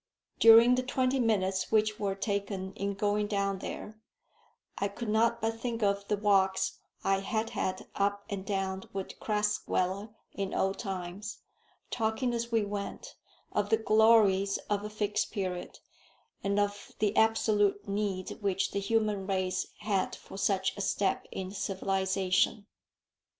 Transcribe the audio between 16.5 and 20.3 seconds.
of the absolute need which the human race had